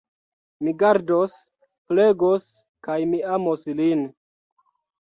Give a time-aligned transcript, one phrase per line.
[0.67, 1.35] Mi gardos,
[1.91, 2.49] flegos
[2.89, 4.05] kaj mi amos lin.